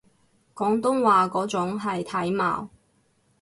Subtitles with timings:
[0.55, 2.69] 廣東話嗰種係體貌